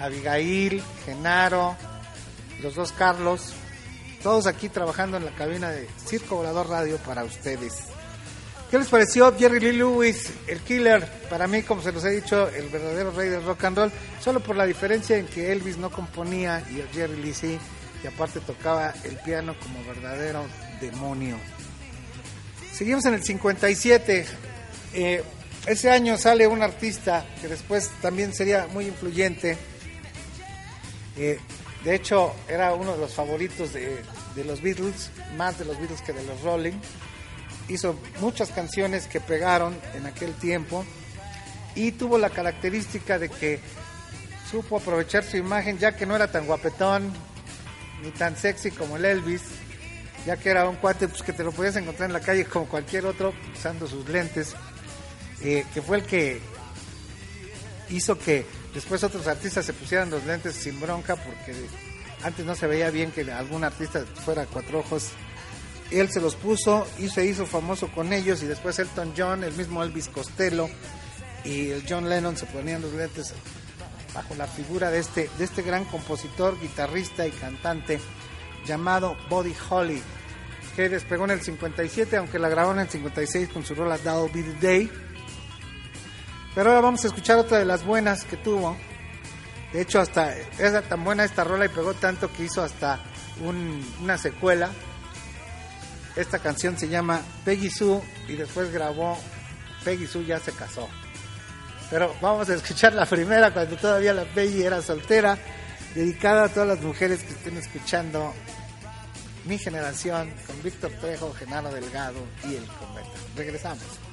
[0.00, 1.76] Abigail, Genaro,
[2.60, 3.52] los dos Carlos,
[4.24, 7.84] todos aquí trabajando en la cabina de Circo Volador Radio para ustedes.
[8.70, 11.06] ¿Qué les pareció Jerry Lee Lewis, el killer?
[11.30, 14.40] Para mí, como se los he dicho, el verdadero rey del rock and roll, solo
[14.40, 17.58] por la diferencia en que Elvis no componía y el Jerry Lee sí,
[18.02, 20.44] y aparte tocaba el piano como verdadero
[20.80, 21.36] demonio.
[22.72, 24.26] Seguimos en el 57.
[24.94, 25.22] Eh,
[25.66, 29.56] ese año sale un artista que después también sería muy influyente.
[31.16, 31.38] Eh,
[31.84, 34.02] de hecho, era uno de los favoritos de,
[34.34, 36.74] de los Beatles, más de los Beatles que de los Rolling.
[37.68, 40.84] Hizo muchas canciones que pegaron en aquel tiempo
[41.74, 43.60] y tuvo la característica de que
[44.50, 47.12] supo aprovechar su imagen ya que no era tan guapetón
[48.02, 49.42] ni tan sexy como el Elvis,
[50.24, 52.66] ya que era un cuate pues, que te lo podías encontrar en la calle como
[52.66, 54.54] cualquier otro usando sus lentes,
[55.42, 56.40] eh, que fue el que
[57.90, 61.54] hizo que después otros artistas se pusieran los lentes sin bronca porque
[62.22, 65.10] antes no se veía bien que algún artista fuera cuatro ojos.
[65.90, 69.52] Él se los puso y se hizo famoso con ellos y después Elton John, el
[69.54, 70.68] mismo Elvis Costello
[71.44, 73.32] y el John Lennon se ponían los lentes
[74.12, 78.00] bajo la figura de este, de este gran compositor, guitarrista y cantante
[78.66, 80.02] llamado Buddy Holly,
[80.74, 84.30] que despegó en el 57, aunque la grabó en el 56 con su rola That'll
[84.32, 84.90] Be the Day.
[86.54, 88.76] Pero ahora vamos a escuchar otra de las buenas que tuvo.
[89.72, 92.98] De hecho, hasta era tan buena esta rola y pegó tanto que hizo hasta
[93.44, 94.70] un- una secuela.
[96.16, 99.18] Esta canción se llama Peggy Sue y después grabó
[99.84, 100.88] Peggy Sue ya se casó.
[101.90, 105.38] Pero vamos a escuchar la primera cuando todavía la Peggy era soltera,
[105.94, 108.34] dedicada a todas las mujeres que estén escuchando
[109.44, 113.10] mi generación con Víctor Trejo, Genaro Delgado y el Cometa.
[113.36, 114.05] Regresamos.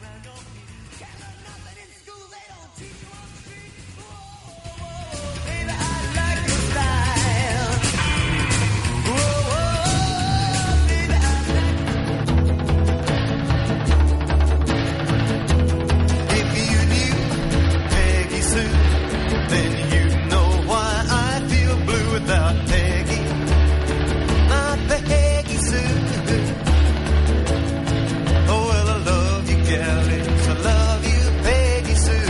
[29.74, 30.48] jealous.
[30.48, 32.30] I love you, Peggy Sue.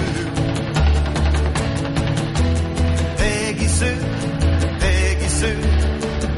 [3.22, 4.02] Peggy Sue,
[4.84, 5.62] Peggy Sue.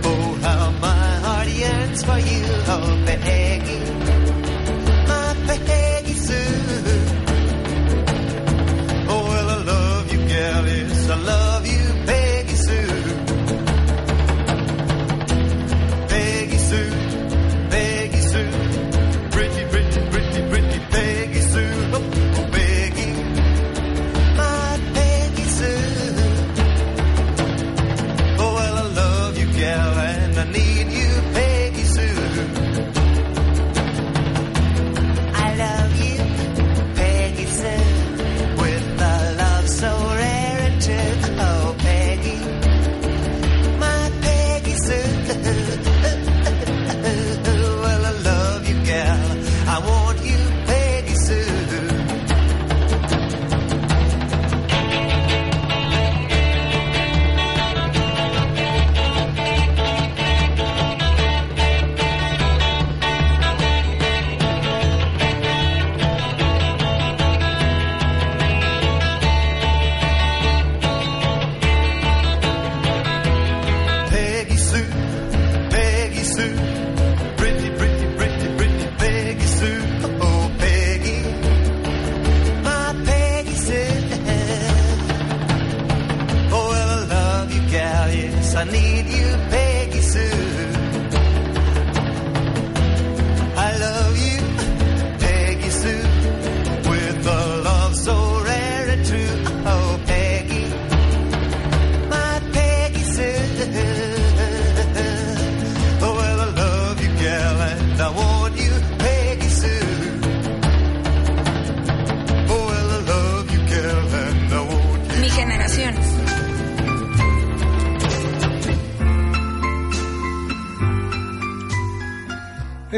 [0.10, 3.80] Oh, how my heart yearns for you, oh, Peggy.
[5.12, 6.54] My Peggy Sue.
[9.14, 11.10] Oh, well, I love you, jealous.
[11.10, 11.45] I love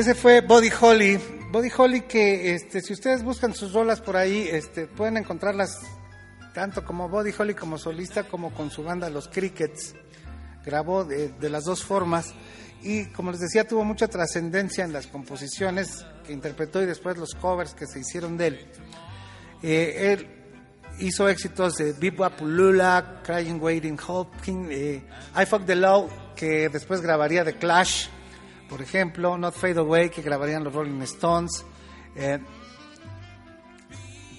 [0.07, 1.19] Ese fue Body Holly.
[1.51, 5.81] Body Holly que este, si ustedes buscan sus rolas por ahí, este, pueden encontrarlas
[6.53, 9.95] tanto como Body Holly como solista como con su banda Los Crickets.
[10.65, 12.33] Grabó de, las dos formas
[12.81, 17.35] y como les decía tuvo mucha trascendencia en las composiciones que interpretó y después los
[17.35, 18.71] covers que se hicieron de él.
[19.61, 20.27] Eh, él
[20.99, 25.03] hizo éxitos de Bip Lula, Crying Waiting Hoping, eh,
[25.37, 28.07] I Fuck the Law, que después grabaría The Clash,
[28.69, 31.65] por ejemplo, Not Fade Away, que grabarían los Rolling Stones,
[32.15, 32.39] eh,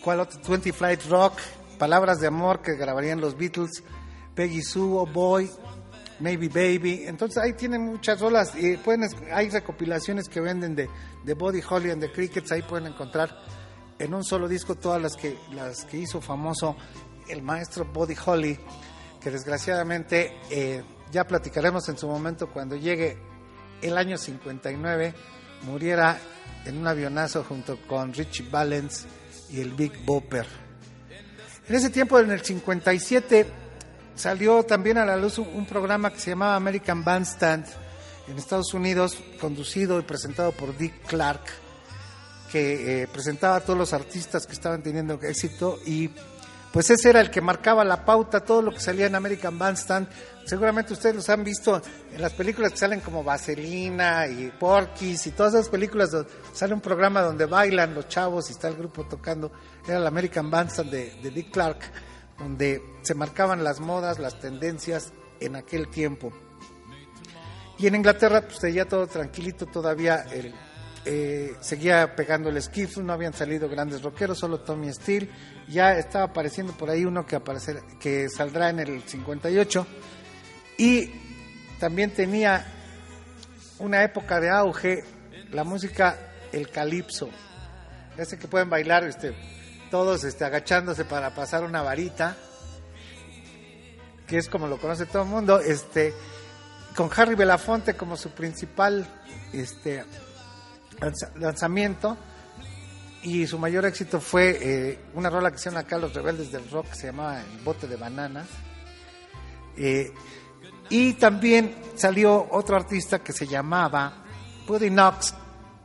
[0.03, 0.41] ¿cuál otro?
[0.47, 1.35] 20 Flight Rock,
[1.79, 3.83] Palabras de Amor, que grabarían los Beatles,
[4.35, 5.51] Peggy Sue, Oh Boy,
[6.21, 7.05] Maybe Baby.
[7.07, 8.55] Entonces ahí tienen muchas rolas.
[8.57, 10.89] Y pueden, hay recopilaciones que venden de,
[11.25, 12.53] de Body Holly and the Crickets.
[12.53, 13.31] Ahí pueden encontrar
[13.99, 16.77] en un solo disco todas las que, las que hizo famoso
[17.29, 18.59] el maestro Body Holly,
[19.21, 23.19] que desgraciadamente eh, ya platicaremos en su momento cuando llegue
[23.83, 25.15] el año 59,
[25.63, 26.19] muriera
[26.65, 29.07] en un avionazo junto con Richie Valens
[29.51, 30.47] y el Big Bopper.
[31.69, 33.47] En ese tiempo, en el 57,
[34.15, 37.67] salió también a la luz un, programa que se llamaba American Bandstand
[38.27, 41.43] en Estados Unidos, conducido y presentado por Dick Clark,
[42.51, 46.11] que eh, presentaba a todos los artistas que estaban teniendo éxito y
[46.73, 50.09] pues ese era el que marcaba la pauta, todo lo que salía en American Bandstand.
[50.45, 51.81] Seguramente ustedes los han visto
[52.13, 56.75] en las películas que salen como Vaselina y Porky's y todas esas películas donde sale
[56.75, 59.51] un programa donde bailan los chavos y está el grupo tocando.
[59.87, 61.81] Era el American Bandstand de, Dick Clark,
[62.39, 66.33] donde se marcaban las modas, las tendencias en aquel tiempo.
[67.79, 70.53] Y en Inglaterra, pues seguía todo tranquilito, todavía el,
[71.11, 75.31] eh, seguía pegando el skiffle, no habían salido grandes rockeros, solo Tommy Steele.
[75.67, 79.87] Ya estaba apareciendo por ahí uno que, aparecer, que saldrá en el 58.
[80.77, 81.11] Y
[81.81, 82.67] también tenía
[83.79, 85.03] una época de auge
[85.51, 86.19] la música,
[86.53, 87.31] el calipso.
[88.19, 89.35] Ese que pueden bailar este,
[89.91, 92.37] todos este, agachándose para pasar una varita,
[94.27, 95.59] que es como lo conoce todo el mundo.
[95.59, 96.13] Este,
[96.95, 99.07] con Harry Belafonte como su principal
[99.55, 100.05] este,
[101.37, 102.17] lanzamiento
[103.23, 106.91] y su mayor éxito fue eh, una rola que llama acá Los Rebeldes del Rock
[106.91, 108.47] que se llamaba El Bote de Bananas
[109.81, 110.13] Eh,
[110.91, 114.25] y también salió otro artista que se llamaba
[114.67, 115.35] Buddy Knox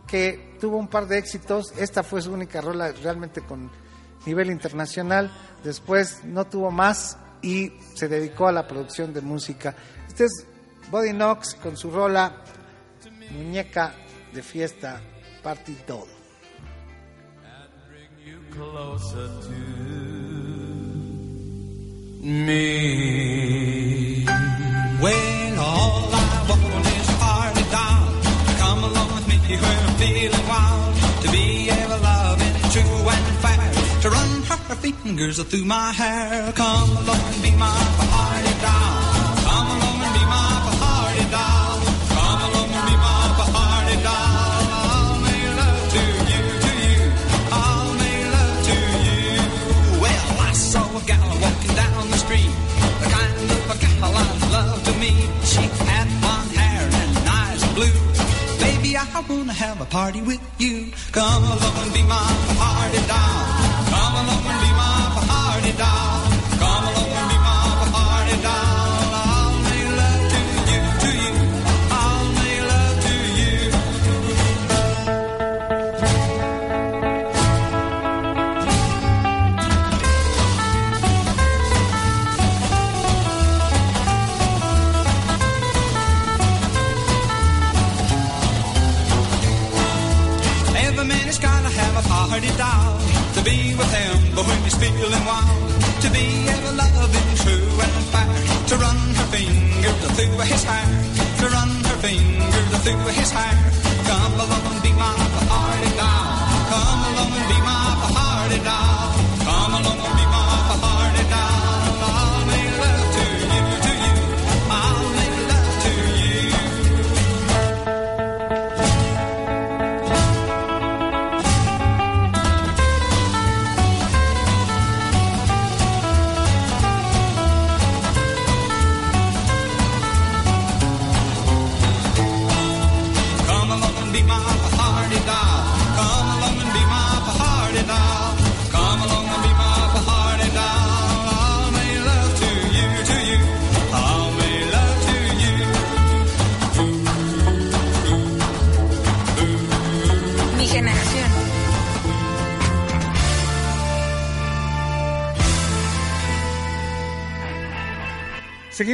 [0.07, 1.73] que tuvo un par de éxitos.
[1.77, 3.69] Esta fue su única rola realmente con
[4.25, 5.31] nivel internacional.
[5.63, 9.75] Después no tuvo más y se dedicó a la producción de música.
[10.07, 10.45] Este es
[10.89, 12.41] Buddy Knox con su rola
[13.31, 13.93] Muñeca
[14.33, 14.99] de Fiesta
[15.43, 16.05] Party to
[22.21, 22.65] me.
[25.01, 28.07] Well, all I want is party doll.
[28.57, 30.95] Come along with me when I'm feeling wild.
[31.23, 33.71] To be ever loving, true and fair.
[34.01, 34.31] To run
[34.69, 36.51] her fingers through my hair.
[36.53, 37.77] Come along and be my
[38.11, 38.92] party doll.
[59.23, 60.91] I wanna have a party with you.
[61.13, 63.62] Come along and be my party doll.
[94.91, 97.32] Feeling wild, to be ever loving,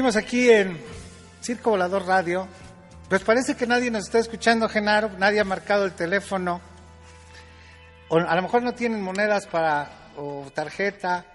[0.10, 0.76] Seguimos aquí en
[1.40, 2.48] Circo Volador Radio.
[3.10, 5.12] Pues parece que nadie nos está escuchando, Genaro.
[5.20, 6.62] Nadie ha marcado el teléfono.
[8.08, 11.26] O a lo mejor no tienen monedas para o tarjeta.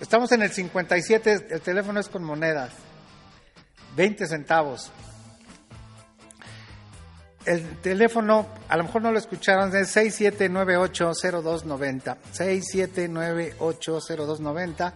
[0.00, 2.72] Estamos en el 57, el teléfono es con monedas.
[3.96, 4.90] 20 centavos.
[7.44, 12.16] El teléfono, a lo mejor no lo escucharon, es 67980290.
[12.32, 14.94] 67980290.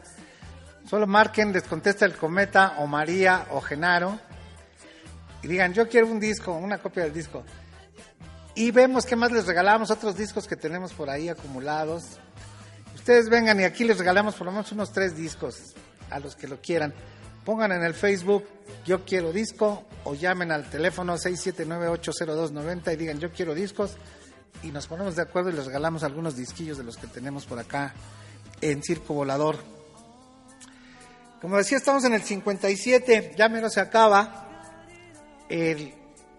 [0.89, 4.19] Solo marquen, les contesta el Cometa o María o Genaro
[5.43, 7.45] y digan, yo quiero un disco, una copia del disco.
[8.55, 12.19] Y vemos qué más les regalamos, otros discos que tenemos por ahí acumulados.
[12.95, 15.75] Ustedes vengan y aquí les regalamos por lo menos unos tres discos
[16.11, 16.93] a los que lo quieran.
[17.45, 18.47] Pongan en el Facebook,
[18.85, 23.97] yo quiero disco, o llamen al teléfono 679-80290 y digan, yo quiero discos,
[24.63, 27.59] y nos ponemos de acuerdo y les regalamos algunos disquillos de los que tenemos por
[27.59, 27.95] acá
[28.61, 29.80] en Circo Volador.
[31.41, 34.47] Como decía, estamos en el 57, ya menos se acaba.
[35.49, 35.95] El,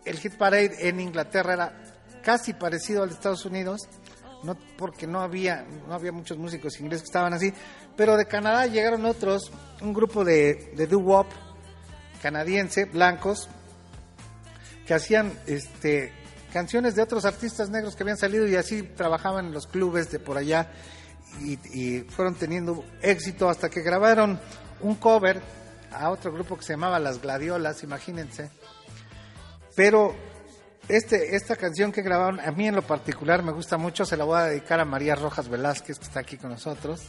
[0.06, 1.84] el Hit Parade en Inglaterra era
[2.22, 3.82] casi parecido al de Estados Unidos,
[4.44, 7.52] no porque no había, no había muchos músicos ingleses que estaban así,
[7.98, 11.28] pero de Canadá llegaron otros, un grupo de, de doo-wop
[12.22, 13.50] canadiense, blancos,
[14.86, 16.14] que hacían este,
[16.54, 20.20] canciones de otros artistas negros que habían salido y así trabajaban en los clubes de
[20.20, 20.72] por allá
[21.40, 24.40] y, y fueron teniendo éxito hasta que grabaron
[24.82, 25.42] un cover
[25.92, 28.50] a otro grupo que se llamaba Las Gladiolas, imagínense.
[29.76, 30.16] Pero
[30.88, 34.24] este, esta canción que grabaron, a mí en lo particular me gusta mucho, se la
[34.24, 37.02] voy a dedicar a María Rojas Velázquez, que está aquí con nosotros.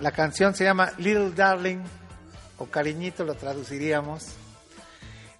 [0.00, 1.82] La canción se llama Little Darling,
[2.58, 4.26] o Cariñito lo traduciríamos.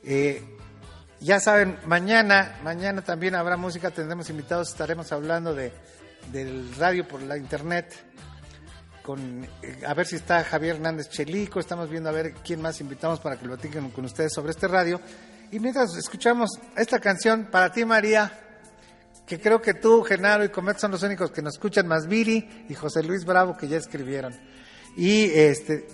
[0.04, 0.42] Eh,
[1.20, 5.72] ya saben, mañana, mañana también habrá música, tendremos invitados, estaremos hablando de,
[6.32, 7.92] del radio por la internet.
[9.08, 12.78] Con, eh, a ver si está Javier Hernández Chelico, estamos viendo a ver quién más
[12.82, 15.00] invitamos para que lo platiquen con ustedes sobre este radio.
[15.50, 18.30] Y mientras escuchamos esta canción, para ti María,
[19.26, 22.66] que creo que tú, Genaro y Comet son los únicos que nos escuchan, más Viri
[22.68, 24.38] y José Luis Bravo que ya escribieron.
[24.94, 25.88] Y este,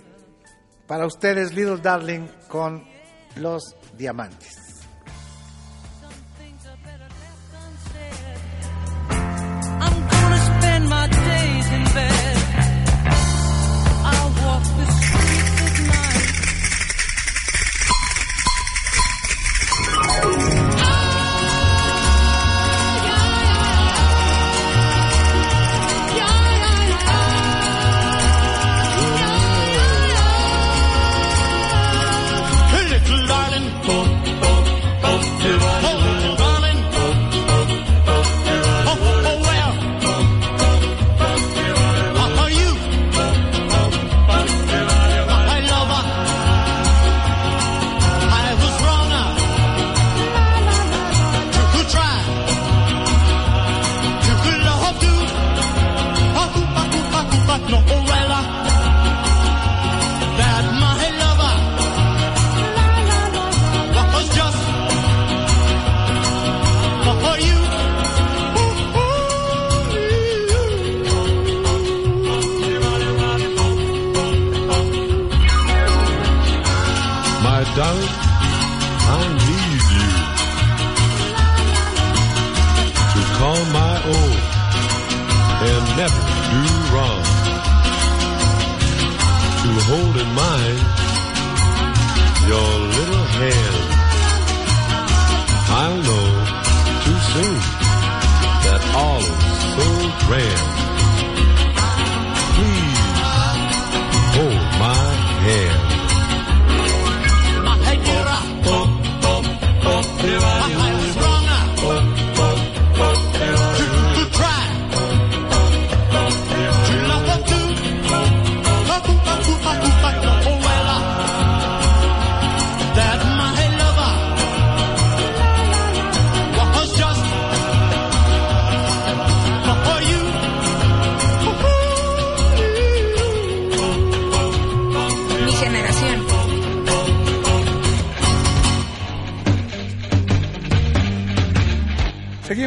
[0.89, 2.83] para ustedes, Little Darling con
[3.37, 4.64] los diamantes.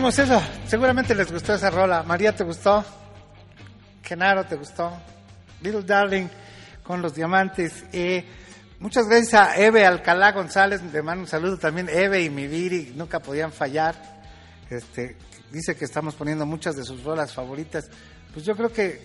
[0.08, 0.42] Eso.
[0.66, 2.02] Seguramente les gustó esa rola.
[2.02, 2.84] María, ¿te gustó?
[4.02, 4.98] Genaro, ¿te gustó?
[5.62, 6.28] Little Darling
[6.82, 7.84] con los diamantes.
[8.80, 10.82] Muchas gracias a Eve Alcalá González.
[10.82, 11.90] Le mando un saludo también.
[11.90, 13.96] Eve y mi Viri nunca podían fallar.
[14.70, 15.18] Este,
[15.52, 17.90] dice que estamos poniendo muchas de sus rolas favoritas.
[18.34, 19.02] Pues yo creo que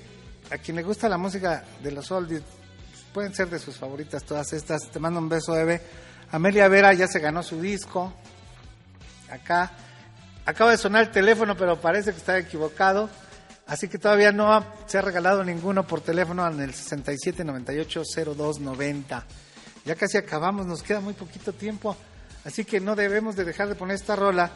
[0.53, 2.43] a quien le gusta la música de los oldies,
[3.13, 4.89] pueden ser de sus favoritas todas estas.
[4.89, 5.83] Te mando un beso, Eve.
[6.31, 8.15] Amelia Vera ya se ganó su disco.
[9.29, 9.73] Acá.
[10.45, 13.09] Acaba de sonar el teléfono, pero parece que está equivocado.
[13.67, 19.23] Así que todavía no se ha regalado ninguno por teléfono en el 67980290.
[19.85, 21.97] Ya casi acabamos, nos queda muy poquito tiempo.
[22.45, 24.51] Así que no debemos de dejar de poner esta rola,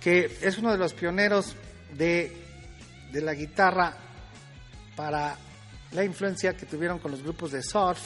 [0.00, 1.54] que es uno de los pioneros
[1.92, 2.34] de,
[3.12, 3.94] de la guitarra
[4.96, 5.36] para
[5.92, 8.00] la influencia que tuvieron con los grupos de surf,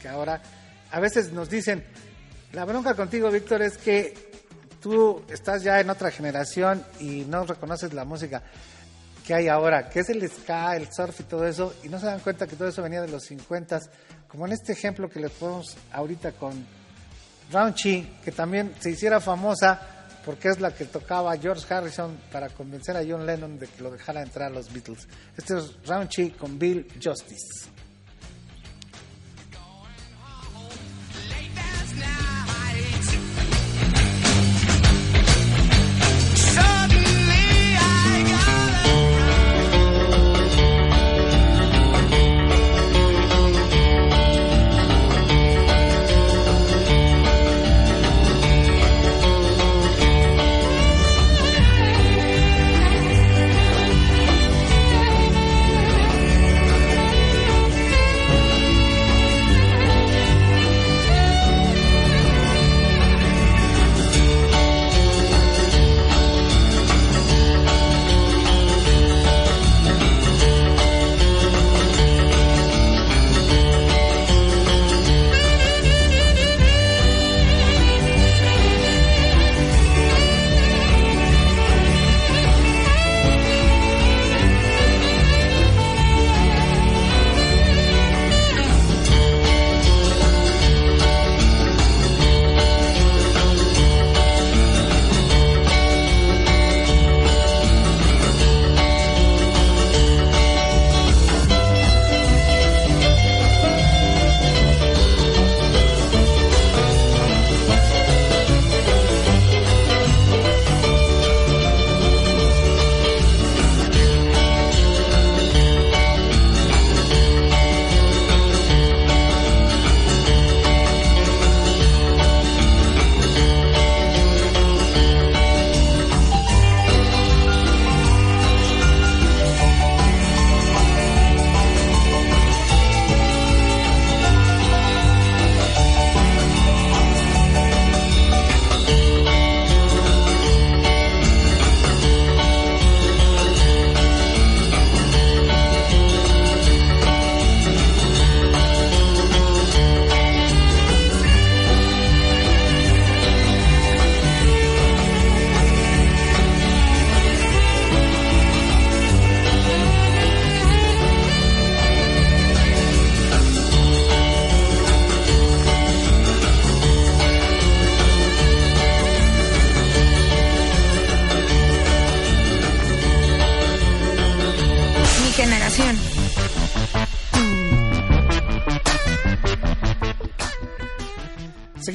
[0.00, 0.42] que ahora
[0.90, 1.84] a veces nos dicen,
[2.52, 4.31] la bronca contigo, Víctor, es que
[4.82, 8.42] tú estás ya en otra generación y no reconoces la música
[9.24, 12.06] que hay ahora, que es el ska, el surf y todo eso, y no se
[12.06, 13.80] dan cuenta que todo eso venía de los 50,
[14.26, 16.66] como en este ejemplo que les ponemos ahorita con
[17.52, 19.80] Raunchy, que también se hiciera famosa
[20.24, 23.90] porque es la que tocaba George Harrison para convencer a John Lennon de que lo
[23.90, 25.08] dejara entrar a los Beatles.
[25.36, 27.71] Este es Raunchy con Bill Justice.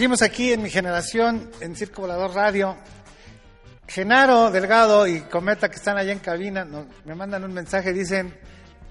[0.07, 2.77] Seguimos aquí en mi generación, en Circo Volador Radio.
[3.89, 6.65] Genaro Delgado y Cometa que están allá en cabina
[7.03, 8.33] me mandan un mensaje, dicen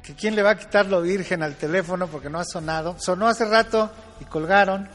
[0.03, 2.97] que quién le va a quitar lo virgen al teléfono porque no ha sonado.
[2.99, 3.91] Sonó hace rato
[4.21, 4.91] y colgaron.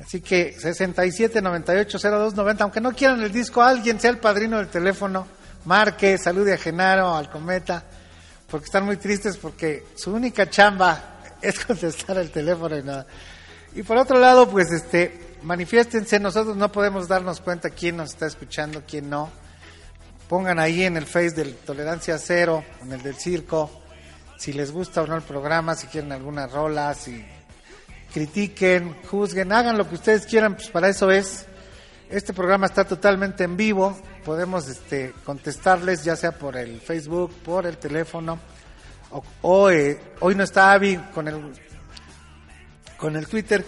[0.00, 4.58] Así que 67 98 02 90, aunque no quieran el disco, alguien sea el padrino
[4.58, 5.26] del teléfono,
[5.64, 7.82] marque, salude a Genaro, al Cometa,
[8.48, 13.04] porque están muy tristes porque su única chamba es contestar el teléfono y nada.
[13.76, 18.26] Y por otro lado, pues este, manifiéstense, nosotros no podemos darnos cuenta quién nos está
[18.26, 19.30] escuchando, quién no.
[20.28, 23.70] Pongan ahí en el Face del Tolerancia Cero, en el del Circo,
[24.38, 27.24] si les gusta o no el programa, si quieren alguna rola, si
[28.12, 31.46] critiquen, juzguen, hagan lo que ustedes quieran, pues para eso es.
[32.08, 37.66] Este programa está totalmente en vivo, podemos este, contestarles ya sea por el Facebook, por
[37.66, 38.38] el teléfono,
[39.10, 41.52] o, o, eh, hoy no está Avi con el,
[42.96, 43.64] con el Twitter,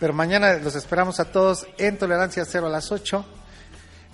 [0.00, 3.24] pero mañana los esperamos a todos en Tolerancia Cero a las 8.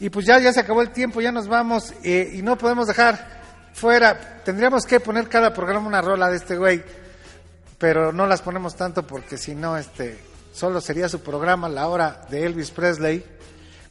[0.00, 2.86] Y pues ya, ya se acabó el tiempo, ya nos vamos eh, y no podemos
[2.86, 3.40] dejar
[3.72, 6.84] fuera, tendríamos que poner cada programa una rola de este güey
[7.78, 10.18] pero no las ponemos tanto porque si no, este,
[10.52, 13.24] solo sería su programa, la hora de Elvis Presley.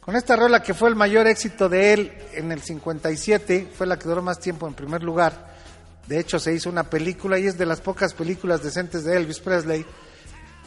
[0.00, 3.98] Con esta rola que fue el mayor éxito de él en el 57, fue la
[3.98, 5.56] que duró más tiempo en primer lugar.
[6.06, 9.40] De hecho, se hizo una película y es de las pocas películas decentes de Elvis
[9.40, 9.84] Presley.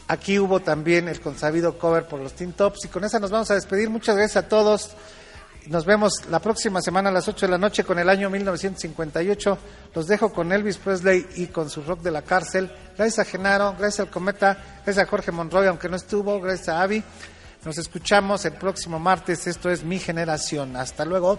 [0.10, 2.84] Aquí hubo también el consabido cover por los Teen Tops.
[2.86, 3.92] Y con esa nos vamos a despedir.
[3.92, 4.90] Muchas gracias a todos.
[5.68, 9.58] Nos vemos la próxima semana a las 8 de la noche con el año 1958.
[9.94, 12.72] Los dejo con Elvis Presley y con su rock de la cárcel.
[12.98, 16.82] Gracias a Genaro, gracias al Cometa, gracias a Jorge Monroy, aunque no estuvo, gracias a
[16.82, 17.04] Avi.
[17.64, 19.46] Nos escuchamos el próximo martes.
[19.46, 20.76] Esto es Mi Generación.
[20.76, 21.38] Hasta luego.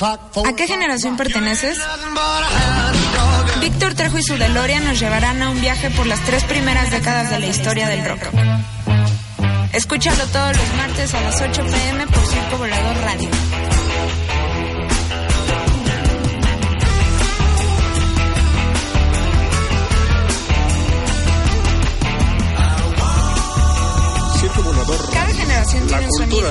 [0.00, 1.78] ¿A qué generación perteneces?
[3.60, 7.30] Víctor Trejo y su DeLorean nos llevarán a un viaje por las tres primeras décadas
[7.30, 8.22] de la historia del rock.
[9.72, 13.28] Escúchalo todos los martes a las 8 pm por Circo Volador Radio.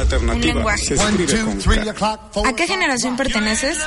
[0.02, 0.78] alternativa.
[0.78, 0.96] Se
[2.46, 3.78] ¿A qué generación perteneces?